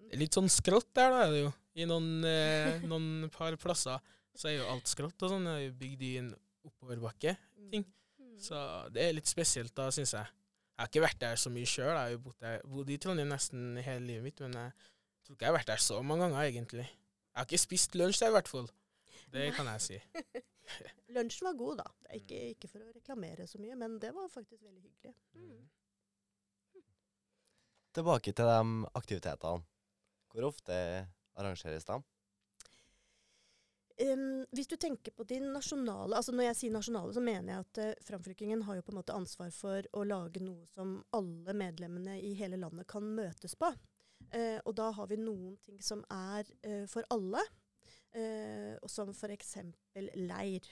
Mm. 0.00 0.16
Litt 0.18 0.34
sånn 0.34 0.48
skrått 0.50 0.88
der, 0.96 1.12
da, 1.12 1.18
er 1.26 1.32
det 1.34 1.40
jo. 1.42 1.50
I 1.76 1.86
noen, 1.86 2.24
eh, 2.24 2.80
noen 2.88 3.28
par 3.30 3.54
plasser 3.60 4.00
så 4.34 4.48
er 4.48 4.56
jo 4.56 4.68
alt 4.72 4.88
skrått 4.88 5.20
og 5.22 5.34
sånn. 5.34 5.44
Det 5.44 5.52
er 5.52 5.64
jo 5.66 5.74
bygd 5.82 6.04
i 6.06 6.10
en 6.22 6.30
oppoverbakke. 6.66 7.36
ting. 7.70 7.84
Mm. 8.18 8.38
Så 8.40 8.56
det 8.94 9.04
er 9.04 9.12
litt 9.12 9.28
spesielt, 9.28 9.74
da, 9.76 9.90
syns 9.94 10.14
jeg. 10.16 10.24
Jeg 10.24 10.80
har 10.80 10.88
ikke 10.88 11.04
vært 11.04 11.20
der 11.20 11.36
så 11.36 11.52
mye 11.52 11.68
sjøl. 11.68 11.92
Jeg 11.92 12.00
har 12.00 12.14
jo 12.14 12.22
bodd, 12.24 12.48
bodd 12.72 12.90
i 12.90 12.96
Trondheim 12.96 13.28
nesten 13.28 13.76
hele 13.84 14.06
livet 14.06 14.24
mitt, 14.24 14.40
men 14.40 14.56
jeg 14.56 14.72
tror 15.30 15.38
ikke 15.38 15.46
jeg 15.46 15.52
har 15.52 15.58
vært 15.60 15.70
der 15.70 15.82
så 15.84 16.02
mange 16.02 16.26
ganger, 16.26 16.42
egentlig. 16.42 16.86
Jeg 16.86 17.38
har 17.38 17.46
ikke 17.46 17.62
spist 17.62 17.94
lunsj 17.94 18.18
der, 18.18 18.32
i 18.32 18.34
hvert 18.34 18.48
fall. 18.50 18.70
Det 19.30 19.50
kan 19.54 19.68
jeg 19.70 19.82
si. 19.84 19.98
Lunsjen 21.14 21.46
var 21.46 21.58
god, 21.58 21.82
da. 21.84 21.90
Ikke, 22.18 22.38
ikke 22.54 22.70
for 22.70 22.82
å 22.82 22.90
reklamere 22.90 23.46
så 23.46 23.60
mye, 23.62 23.76
men 23.78 23.98
det 24.02 24.10
var 24.16 24.30
faktisk 24.32 24.64
veldig 24.64 24.82
hyggelig. 24.82 25.14
Mm. 25.38 25.68
Tilbake 27.94 28.34
til 28.34 28.50
de 28.50 28.90
aktivitetene. 28.98 29.62
Hvor 30.30 30.48
ofte 30.50 30.74
arrangeres 31.38 31.86
de? 31.86 32.00
Um, 34.00 34.42
hvis 34.56 34.70
du 34.70 34.76
tenker 34.80 35.12
på 35.12 35.26
de 35.28 35.42
nasjonale 35.42 36.16
altså 36.16 36.32
Når 36.32 36.46
jeg 36.46 36.56
sier 36.56 36.72
nasjonale, 36.72 37.12
så 37.12 37.20
mener 37.20 37.52
jeg 37.52 37.64
at 37.66 37.80
uh, 37.82 38.04
framflykkingen 38.06 38.62
har 38.64 38.78
jo 38.78 38.84
på 38.86 38.94
en 38.94 39.00
måte 39.02 39.12
ansvar 39.12 39.50
for 39.52 39.84
å 39.92 40.04
lage 40.08 40.40
noe 40.40 40.64
som 40.72 40.94
alle 41.12 41.52
medlemmene 41.52 42.16
i 42.22 42.32
hele 42.38 42.56
landet 42.62 42.88
kan 42.90 43.04
møtes 43.04 43.58
på. 43.60 43.68
Eh, 44.30 44.58
og 44.64 44.76
da 44.78 44.90
har 44.94 45.08
vi 45.10 45.18
noen 45.18 45.56
ting 45.64 45.80
som 45.82 46.04
er 46.14 46.46
eh, 46.62 46.84
for 46.90 47.06
alle, 47.10 47.42
eh, 48.14 48.76
som 48.86 49.10
f.eks. 49.14 49.56
leir. 50.14 50.68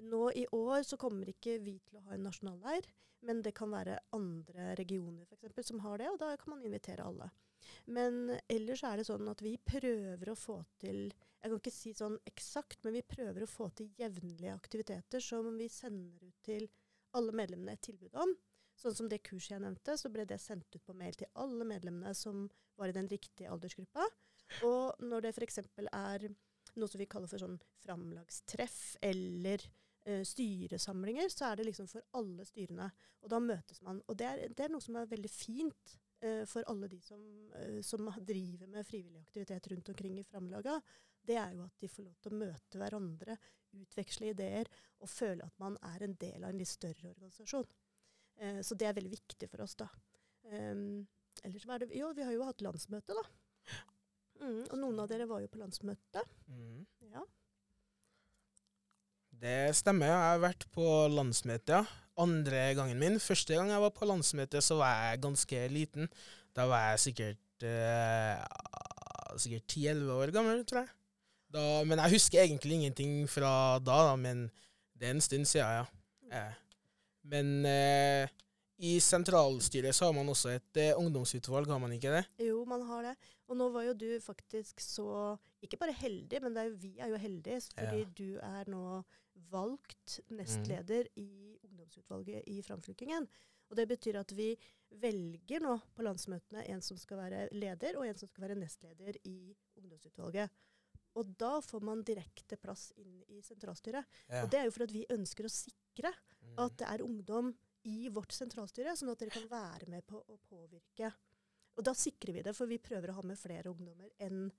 Nå 0.00 0.22
i 0.36 0.46
år 0.52 0.84
så 0.84 0.98
kommer 1.00 1.28
ikke 1.32 1.58
vi 1.64 1.78
til 1.84 1.98
å 1.98 2.06
ha 2.08 2.16
en 2.16 2.24
nasjonal 2.28 2.60
leir, 2.64 2.88
men 3.26 3.42
det 3.44 3.54
kan 3.56 3.72
være 3.72 3.98
andre 4.16 4.74
regioner 4.78 5.24
for 5.24 5.36
eksempel, 5.36 5.64
som 5.64 5.82
har 5.84 6.00
det, 6.00 6.10
og 6.12 6.20
da 6.20 6.34
kan 6.40 6.54
man 6.54 6.64
invitere 6.64 7.04
alle. 7.04 7.30
Men 7.90 8.36
ellers 8.52 8.84
er 8.86 9.00
det 9.00 9.06
sånn 9.08 9.28
at 9.28 9.40
vi 9.42 9.56
prøver 9.58 10.30
å 10.30 10.38
få 10.38 10.60
til 10.78 11.08
Jeg 11.10 11.50
kan 11.50 11.60
ikke 11.60 11.72
si 11.74 11.92
sånn 11.94 12.16
eksakt, 12.26 12.80
men 12.84 12.96
vi 12.96 13.02
prøver 13.06 13.44
å 13.44 13.50
få 13.50 13.68
til 13.78 13.90
jevnlige 13.98 14.54
aktiviteter 14.54 15.22
som 15.22 15.52
vi 15.58 15.68
sender 15.70 16.24
ut 16.26 16.38
til 16.46 16.66
alle 17.16 17.34
medlemmene 17.36 17.76
et 17.76 17.84
tilbud 17.86 18.16
om. 18.18 18.32
Sånn 18.76 18.96
som 18.96 19.08
det 19.08 19.22
kurset 19.24 19.54
jeg 19.54 19.64
nevnte, 19.64 19.96
så 19.96 20.10
ble 20.12 20.26
det 20.28 20.38
sendt 20.42 20.76
ut 20.76 20.84
på 20.84 20.96
mail 20.96 21.16
til 21.16 21.30
alle 21.40 21.64
medlemmene 21.68 22.12
som 22.16 22.44
var 22.76 22.92
i 22.92 22.96
den 22.96 23.08
riktige 23.08 23.50
aldersgruppa. 23.52 24.04
Og 24.68 25.00
når 25.02 25.24
det 25.24 25.32
f.eks. 25.34 25.62
er 25.88 26.28
noe 26.76 26.90
som 26.90 27.00
vi 27.00 27.08
kaller 27.08 27.30
for 27.30 27.40
sånn 27.40 27.56
framlagstreff 27.82 28.96
eller 29.04 29.62
uh, 30.08 30.22
styresamlinger, 30.28 31.30
så 31.32 31.50
er 31.50 31.60
det 31.60 31.70
liksom 31.70 31.88
for 31.90 32.04
alle 32.20 32.44
styrene. 32.48 32.90
Og 33.24 33.32
da 33.32 33.40
møtes 33.42 33.80
man. 33.86 34.02
Og 34.06 34.18
det 34.20 34.28
er, 34.28 34.44
det 34.52 34.66
er 34.66 34.74
noe 34.74 34.84
som 34.84 34.98
er 35.00 35.08
veldig 35.10 35.32
fint 35.32 35.96
uh, 36.24 36.44
for 36.48 36.68
alle 36.70 36.90
de 36.92 37.00
som, 37.04 37.22
uh, 37.56 37.80
som 37.86 38.12
driver 38.20 38.68
med 38.70 38.88
frivillig 38.88 39.24
aktivitet 39.24 39.72
rundt 39.72 39.92
omkring 39.94 40.20
i 40.20 40.26
Framlaga, 40.28 40.78
det 41.26 41.40
er 41.40 41.56
jo 41.56 41.64
at 41.64 41.80
de 41.82 41.90
får 41.90 42.06
lov 42.06 42.20
til 42.22 42.34
å 42.34 42.40
møte 42.44 42.78
hverandre, 42.78 43.34
utveksle 43.76 44.30
ideer 44.30 44.68
og 45.02 45.10
føle 45.10 45.44
at 45.44 45.58
man 45.60 45.74
er 45.84 46.04
en 46.06 46.14
del 46.20 46.44
av 46.44 46.52
en 46.52 46.60
litt 46.60 46.70
større 46.70 47.10
organisasjon. 47.10 47.66
Eh, 48.40 48.60
så 48.66 48.76
det 48.78 48.88
er 48.88 48.96
veldig 48.96 49.14
viktig 49.14 49.48
for 49.50 49.64
oss, 49.64 49.76
da. 49.78 49.88
Um, 50.46 51.06
ellers 51.42 51.64
hva 51.66 51.74
er 51.74 51.82
det 51.82 51.96
Jo, 51.98 52.12
vi 52.14 52.22
har 52.22 52.34
jo 52.34 52.44
hatt 52.46 52.62
landsmøte, 52.62 53.16
da. 53.16 53.24
Mm, 54.36 54.62
og 54.68 54.76
noen 54.78 55.00
av 55.00 55.08
dere 55.10 55.26
var 55.28 55.40
jo 55.42 55.50
på 55.50 55.60
landsmøte. 55.60 56.22
Mm. 56.52 56.82
Ja. 57.14 57.22
Det 59.36 59.60
stemmer. 59.76 60.10
Jeg 60.12 60.26
har 60.30 60.42
vært 60.44 60.66
på 60.74 60.84
landsmøte, 61.12 61.80
ja. 61.80 62.02
Andre 62.20 62.60
gangen 62.76 63.00
min. 63.00 63.18
Første 63.20 63.56
gang 63.56 63.72
jeg 63.72 63.82
var 63.82 63.92
på 63.96 64.08
landsmøte, 64.08 64.62
så 64.64 64.78
var 64.80 65.10
jeg 65.10 65.24
ganske 65.24 65.64
liten. 65.72 66.12
Da 66.56 66.64
var 66.68 66.90
jeg 66.90 67.02
sikkert 67.08 67.66
eh, 67.68 68.44
sikkert 69.40 69.76
10-11 69.76 70.12
år 70.12 70.32
gammel, 70.32 70.62
tror 70.68 70.84
jeg. 70.84 70.92
Da, 71.52 71.64
men 71.84 72.00
jeg 72.02 72.16
husker 72.16 72.42
egentlig 72.42 72.80
ingenting 72.80 73.18
fra 73.30 73.78
da, 73.78 73.98
da 74.10 74.16
men 74.20 74.46
det 74.96 75.08
er 75.08 75.16
en 75.16 75.24
stund 75.24 75.48
siden, 75.48 75.82
ja. 75.82 75.84
Eh. 76.32 76.54
Men 77.32 77.64
eh, 77.66 78.28
i 78.86 78.96
sentralstyret 79.00 79.96
så 79.96 80.08
har 80.10 80.14
man 80.16 80.28
også 80.28 80.50
et 80.54 80.80
eh, 80.82 80.92
ungdomsutvalg, 81.00 81.68
har 81.72 81.80
man 81.82 81.94
ikke 81.96 82.12
det? 82.12 82.24
Jo, 82.44 82.60
man 82.68 82.82
har 82.88 83.10
det. 83.10 83.14
Og 83.48 83.56
nå 83.58 83.68
var 83.74 83.86
jo 83.88 83.94
du 83.98 84.08
faktisk 84.20 84.80
så 84.82 85.36
Ikke 85.64 85.78
bare 85.80 85.94
heldig, 85.96 86.42
men 86.44 86.54
det 86.54 86.62
er 86.62 86.68
jo, 86.70 86.76
vi 86.82 86.90
er 87.00 87.08
jo 87.14 87.16
heldige, 87.22 87.60
fordi 87.74 88.02
Ja. 88.04 88.10
du 88.18 88.28
er 88.44 88.68
nå 88.70 88.82
valgt 89.50 90.20
nestleder 90.30 91.08
i 91.16 91.56
ungdomsutvalget 91.64 92.44
i 92.52 92.60
Framflyttingen. 92.62 93.26
Og 93.70 93.76
det 93.76 93.88
betyr 93.90 94.20
at 94.20 94.30
vi 94.36 94.52
velger 95.02 95.60
nå 95.64 95.74
på 95.96 96.04
landsmøtene 96.06 96.62
en 96.70 96.80
som 96.84 96.96
skal 97.00 97.18
være 97.18 97.48
leder, 97.52 97.96
og 97.98 98.06
en 98.06 98.16
som 98.20 98.28
skal 98.30 98.46
være 98.46 98.58
nestleder 98.60 99.16
i 99.24 99.56
ungdomsutvalget. 99.80 100.50
Og 101.16 101.30
da 101.40 101.54
får 101.64 101.82
man 101.84 102.02
direkte 102.04 102.58
plass 102.60 102.90
inn 103.00 103.22
i 103.32 103.40
sentralstyret. 103.42 104.04
Ja. 104.28 104.42
Og 104.44 104.50
det 104.52 104.60
er 104.60 104.68
jo 104.68 104.74
for 104.76 104.84
at 104.84 104.92
vi 104.94 105.06
ønsker 105.16 105.48
å 105.48 105.52
sikre 105.52 106.12
Mm. 106.46 106.58
at 106.62 106.76
det 106.78 106.86
er 106.86 107.02
ungdom 107.02 107.54
i 107.88 108.08
vårt 108.12 108.32
sentralstyre, 108.32 108.92
sånn 108.96 109.10
at 109.10 109.18
dere 109.18 109.30
kan 109.34 109.46
være 109.48 109.88
med 109.88 110.04
på 110.06 110.20
å 110.20 110.36
påvirke. 110.50 111.08
Og 111.76 111.84
da 111.84 111.92
sikrer 111.96 112.32
vi 112.34 112.42
det, 112.42 112.52
for 112.54 112.66
vi 112.66 112.78
prøver 112.78 113.10
å 113.10 113.14
ha 113.18 113.22
med 113.22 113.38
flere 113.38 113.70
ungdommer 113.72 114.10
enn 114.20 114.50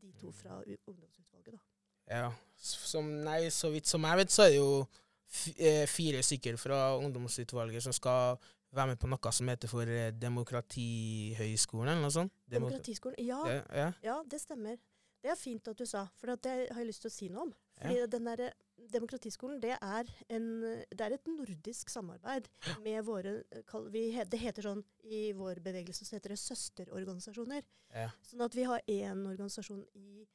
de 0.00 0.12
to 0.20 0.30
fra 0.32 0.60
u 0.66 0.76
ungdomsutvalget. 0.86 1.52
da. 1.52 1.58
Ja. 2.08 2.32
Som, 2.56 3.24
nei, 3.24 3.46
så 3.50 3.70
vidt 3.72 3.86
som 3.86 4.02
jeg 4.02 4.16
vet, 4.22 4.28
så 4.34 4.44
er 4.44 4.48
det 4.50 4.56
jo 4.58 4.86
eh, 5.56 5.86
fire 5.86 6.22
stykker 6.22 6.56
fra 6.58 6.96
ungdomsutvalget 6.98 7.82
som 7.82 7.92
skal 7.92 8.36
være 8.72 8.92
med 8.92 8.98
på 9.00 9.08
noe 9.08 9.32
som 9.32 9.48
heter 9.48 9.68
for 9.68 9.88
eh, 9.88 10.10
Demokratihøgskolen, 10.12 11.88
eller 11.92 12.02
noe 12.06 12.14
sånt. 12.14 12.32
Demokratiskolen. 12.50 13.18
Ja, 13.24 13.40
Ja, 13.46 13.62
ja. 13.76 13.92
ja, 14.02 14.22
det 14.28 14.40
stemmer. 14.40 14.78
Det 15.22 15.30
er 15.30 15.38
fint 15.38 15.68
at 15.70 15.78
du 15.78 15.86
sa, 15.86 16.06
for 16.18 16.34
det 16.34 16.52
har 16.72 16.80
jeg 16.80 16.88
lyst 16.88 17.04
til 17.04 17.10
å 17.12 17.14
si 17.14 17.28
noe 17.30 17.46
om. 17.46 17.52
Fordi 17.82 18.06
den 18.10 18.28
der, 18.30 18.40
eh, 18.48 18.58
Demokratiskolen 18.92 19.60
det 19.62 19.76
er, 19.76 20.08
en, 20.28 20.46
det 20.90 21.00
er 21.00 21.14
et 21.14 21.28
nordisk 21.30 21.90
samarbeid 21.92 22.48
med 22.82 23.04
våre 23.06 23.36
eh, 23.54 23.76
vi, 23.94 24.02
Det 24.28 24.40
heter 24.42 24.66
sånn 24.66 24.82
i 25.06 25.30
vår 25.38 25.62
bevegelse 25.62 26.04
så 26.04 26.16
heter 26.16 26.34
det 26.34 26.40
søsterorganisasjoner. 26.42 27.62
ja. 27.94 28.10
Sånn 28.26 28.42
at 28.44 28.56
vi 28.58 28.66
har 28.68 28.82
én 28.90 29.22
organisasjon 29.30 29.84
i, 29.94 30.26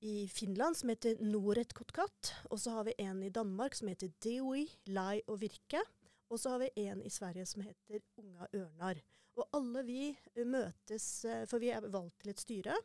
i 0.00 0.16
Finland 0.32 0.80
som 0.80 0.92
heter 0.92 1.20
Noret 1.20 1.76
Kotkat. 1.76 2.32
Og 2.48 2.60
så 2.64 2.78
har 2.78 2.88
vi 2.88 2.96
en 3.04 3.22
i 3.22 3.30
Danmark 3.30 3.76
som 3.76 3.92
heter 3.92 4.12
DOI, 4.24 4.66
Lai 4.88 5.20
og 5.26 5.42
Virke. 5.44 5.84
Og 6.32 6.40
så 6.40 6.56
har 6.56 6.64
vi 6.64 6.88
en 6.88 7.04
i 7.04 7.12
Sverige 7.12 7.46
som 7.48 7.64
heter 7.64 8.00
Unga 8.20 8.48
Ørnar. 8.56 9.00
Og 9.38 9.44
alle 9.54 9.84
vi 9.84 10.02
eh, 10.10 10.44
møtes, 10.48 11.26
for 11.46 11.60
vi 11.60 11.70
er 11.76 11.84
valgt 11.92 12.24
til 12.24 12.32
et 12.32 12.48
styre 12.48 12.80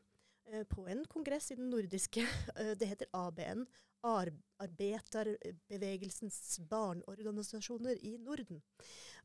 på 0.70 0.88
en 0.90 1.06
kongress 1.10 1.52
i 1.52 1.56
den 1.60 1.70
nordiske 1.72 2.22
eh, 2.60 2.74
Det 2.78 2.86
heter 2.90 3.08
ABN. 3.14 3.66
Arbeiderbevegelsens 4.04 6.60
barneorganisasjoner 6.70 8.06
i 8.06 8.18
Norden. 8.18 8.62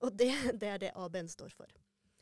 Og 0.01 0.19
det, 0.19 0.35
det 0.61 0.69
er 0.69 0.79
det 0.79 0.93
ABN 0.95 1.29
står 1.29 1.49
for. 1.57 1.67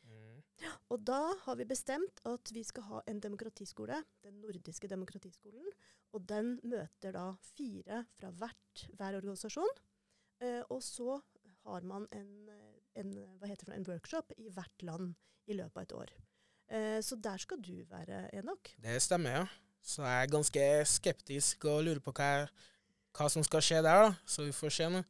Mm. 0.08 0.42
Og 0.88 1.00
da 1.04 1.34
har 1.44 1.56
vi 1.60 1.64
bestemt 1.68 2.20
at 2.24 2.52
vi 2.54 2.64
skal 2.64 2.82
ha 2.88 3.00
en 3.06 3.20
demokratiskole, 3.20 4.04
den 4.24 4.40
nordiske 4.40 4.88
demokratiskolen. 4.88 5.72
Og 6.16 6.28
den 6.28 6.60
møter 6.64 7.12
da 7.12 7.36
fire 7.56 8.04
fra 8.16 8.30
hvert, 8.40 8.88
hver 8.96 9.16
organisasjon. 9.18 9.68
Eh, 10.40 10.62
og 10.72 10.82
så 10.84 11.20
har 11.66 11.80
man 11.84 12.08
en, 12.12 12.48
eh, 12.48 13.00
en, 13.00 13.12
hva 13.36 13.46
heter 13.50 13.66
det, 13.68 13.76
en 13.76 13.88
workshop 13.90 14.32
i 14.38 14.48
hvert 14.48 14.82
land 14.82 15.14
i 15.46 15.52
løpet 15.58 15.76
av 15.76 15.82
et 15.82 15.92
år. 16.00 16.10
Eh, 16.68 16.98
så 17.04 17.16
der 17.22 17.38
skal 17.38 17.60
du 17.62 17.84
være, 17.90 18.24
Enok. 18.34 18.72
Det 18.82 18.96
stemmer, 19.02 19.30
ja. 19.40 19.44
Så 19.86 20.02
jeg 20.02 20.24
er 20.26 20.32
ganske 20.32 20.62
skeptisk 20.90 21.64
og 21.70 21.84
lurer 21.86 22.00
på 22.02 22.10
hva, 22.16 22.30
hva 23.14 23.28
som 23.30 23.44
skal 23.46 23.62
skje 23.62 23.82
der, 23.86 24.08
da. 24.08 24.14
Så 24.26 24.44
vi 24.48 24.54
får 24.56 24.74
se 24.74 24.88
nå. 24.90 25.04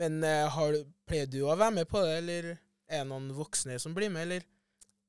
Men 0.00 0.22
eh, 0.24 0.46
har, 0.48 0.72
du- 0.72 0.86
pleier 1.06 1.28
du 1.28 1.42
å 1.44 1.56
være 1.56 1.74
med 1.82 1.88
på 1.90 2.00
det, 2.00 2.14
eller 2.22 2.48
er 2.54 3.02
det 3.02 3.08
noen 3.10 3.28
voksne 3.36 3.76
som 3.82 3.92
blir 3.96 4.08
med, 4.12 4.22
eller? 4.24 4.46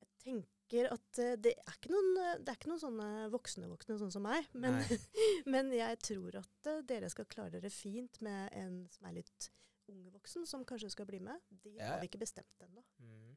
Jeg 0.04 0.10
tenker 0.26 0.90
at 0.92 1.18
eh, 1.24 1.34
det 1.40 1.54
er 1.56 1.72
ikke 1.78 1.92
noen, 1.94 2.12
det 2.44 2.52
er 2.52 2.58
ikke 2.58 2.68
noen 2.74 2.82
sånne 2.84 3.08
voksne-voksne 3.32 3.96
sånn 4.02 4.12
som 4.12 4.24
meg. 4.28 4.44
Men, 4.52 4.76
men 5.56 5.72
jeg 5.72 5.98
tror 6.04 6.36
at 6.42 6.70
dere 6.88 7.08
skal 7.12 7.28
klare 7.32 7.56
dere 7.56 7.72
fint 7.72 8.20
med 8.24 8.52
en 8.60 8.82
som 8.92 9.08
er 9.08 9.16
litt 9.22 9.48
ung 9.88 10.04
voksen, 10.12 10.44
som 10.48 10.62
kanskje 10.68 10.92
skal 10.92 11.08
bli 11.08 11.18
med. 11.24 11.40
De 11.64 11.74
Ja. 11.78 11.94
har 11.94 12.00
vi 12.04 12.08
ikke 12.12 12.20
bestemt 12.20 12.60
ennå. 12.64 12.84
Mm. 13.00 13.34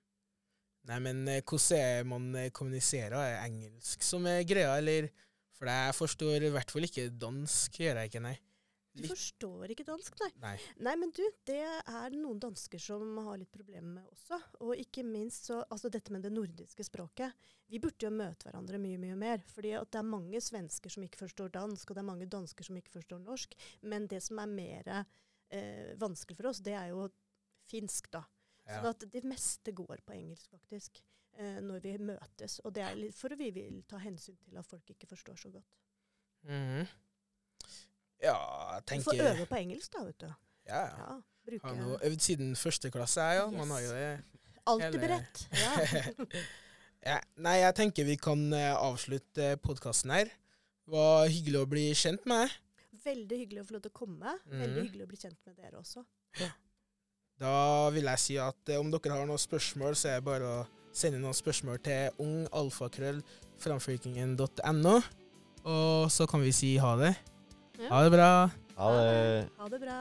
Nei, 0.88 1.00
men 1.04 1.24
eh, 1.28 1.44
hvordan 1.44 2.08
man 2.08 2.28
eh, 2.40 2.52
kommuniserer? 2.56 3.18
Er 3.18 3.46
engelsk 3.48 4.06
som 4.06 4.28
er 4.30 4.46
greia, 4.48 4.78
eller? 4.80 5.10
For 5.58 5.70
jeg 5.72 5.96
forstår 5.98 6.46
i 6.46 6.52
hvert 6.54 6.72
fall 6.72 6.86
ikke 6.86 7.10
dansk, 7.18 7.80
gjør 7.82 8.04
jeg 8.04 8.12
ikke, 8.12 8.22
nei. 8.28 8.38
Du 8.98 9.06
forstår 9.12 9.72
ikke 9.74 9.86
dansk, 9.86 10.16
nei. 10.24 10.30
Nei. 10.42 10.56
Nei, 10.88 10.94
men 10.98 11.12
du, 11.14 11.22
det 11.46 11.60
er 11.62 12.16
noen 12.18 12.40
dansker 12.42 12.82
som 12.82 13.04
har 13.28 13.38
litt 13.38 13.52
problemer 13.54 14.00
med 14.00 14.08
også. 14.10 14.40
Og 14.66 14.74
ikke 14.80 15.04
minst 15.06 15.50
så, 15.50 15.60
altså 15.70 15.92
dette 15.94 16.14
med 16.14 16.26
det 16.26 16.32
nordiske 16.34 16.86
språket. 16.88 17.36
Vi 17.70 17.82
burde 17.84 18.08
jo 18.08 18.14
møte 18.14 18.48
hverandre 18.48 18.80
mye, 18.82 18.98
mye 19.02 19.18
mer. 19.20 19.44
fordi 19.54 19.76
det 19.78 20.02
er 20.02 20.08
mange 20.08 20.42
svensker 20.42 20.94
som 20.94 21.06
ikke 21.06 21.22
forstår 21.26 21.54
dansk, 21.60 21.90
og 21.90 21.98
det 21.98 22.04
er 22.04 22.10
mange 22.10 22.30
dansker 22.32 22.70
som 22.70 22.80
ikke 22.80 22.96
forstår 22.98 23.22
norsk. 23.22 23.54
Men 23.82 24.08
det 24.10 24.24
som 24.26 24.42
er 24.42 24.54
mer 24.54 24.92
eh, 24.96 25.94
vanskelig 26.02 26.40
for 26.40 26.50
oss, 26.54 26.64
det 26.66 26.74
er 26.78 26.94
jo 26.94 27.10
finsk, 27.70 28.10
da. 28.14 28.24
Ja. 28.68 28.82
Sånn 28.82 28.90
at 28.90 29.06
det 29.14 29.24
meste 29.24 29.72
går 29.76 30.02
på 30.06 30.14
engelsk, 30.16 30.50
faktisk. 30.52 31.02
Eh, 31.38 31.60
når 31.62 31.80
vi 31.84 31.92
møtes. 32.02 32.60
Og 32.66 32.74
det 32.74 32.82
er 32.84 32.96
litt 32.98 33.16
for 33.16 33.30
vi 33.38 33.52
vil 33.54 33.82
ta 33.88 34.00
hensyn 34.02 34.36
til 34.44 34.58
at 34.58 34.66
folk 34.66 34.90
ikke 34.90 35.08
forstår 35.08 35.38
så 35.40 35.52
godt. 35.54 35.68
Mhm. 36.44 36.88
Ja, 38.24 38.34
jeg 38.74 38.84
Du 38.98 39.04
får 39.06 39.12
tenker 39.14 39.28
øve 39.36 39.46
på 39.46 39.56
engelsk, 39.60 39.92
da, 39.94 40.04
vet 40.08 40.20
du. 40.24 40.28
Ja, 40.68 40.80
ja. 40.90 41.22
Ja, 41.48 41.58
Har 41.64 41.76
nå 41.76 41.98
øvd 42.04 42.20
siden 42.26 42.56
første 42.56 42.90
klasse, 42.92 43.22
jeg, 43.22 43.38
ja. 43.40 43.50
Man 43.58 43.70
har 43.70 43.80
jo 43.86 43.92
det. 43.94 44.24
Alltid 44.68 45.00
hele- 45.00 45.08
beredt. 45.08 45.48
Ja. 45.54 46.38
Ja, 47.08 47.20
nei, 47.38 47.60
jeg 47.62 47.76
tenker 47.78 48.04
vi 48.04 48.16
kan 48.20 48.42
eh, 48.58 48.74
avslutte 48.76 49.54
podkasten 49.64 50.12
her. 50.12 50.26
Det 50.26 50.92
var 50.92 51.28
hyggelig 51.30 51.60
å 51.62 51.68
bli 51.70 51.84
kjent 51.96 52.26
med 52.28 52.42
deg. 52.50 52.56
Veldig 53.06 53.38
hyggelig 53.38 53.62
å 53.62 53.68
få 53.70 53.76
lov 53.78 53.84
til 53.86 53.92
å 53.94 53.96
komme. 53.96 54.34
Mm. 54.50 54.60
Veldig 54.64 54.82
hyggelig 54.82 55.06
å 55.06 55.08
bli 55.14 55.20
kjent 55.22 55.38
med 55.46 55.56
dere 55.62 55.78
også. 55.80 56.04
Da 57.42 57.90
vil 57.94 58.04
jeg 58.10 58.20
si 58.22 58.36
at 58.42 58.70
eh, 58.72 58.80
om 58.82 58.92
dere 58.94 59.14
har 59.14 59.26
noen 59.30 59.40
spørsmål, 59.42 59.94
så 59.98 60.06
er 60.10 60.16
det 60.20 60.26
bare 60.26 60.46
å 60.48 60.66
sende 60.98 61.20
noen 61.22 61.34
spørsmål 61.38 61.78
til 61.86 62.02
ungalfakrøll.framfylkingen.no. 62.24 64.96
Og 65.68 66.12
så 66.14 66.24
kan 66.30 66.40
vi 66.42 66.52
si 66.56 66.78
ha 66.82 66.92
det. 66.98 67.14
Ja. 67.78 67.90
Ha 67.92 67.98
det 68.08 68.12
bra. 68.16 68.32
Ha 68.80 68.88
det. 68.98 69.46
Ha 69.60 69.66
det 69.74 69.80
bra. 69.84 70.00